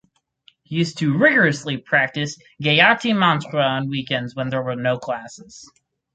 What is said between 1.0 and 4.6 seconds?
rigorously practice Gayatri Mantra on weekends when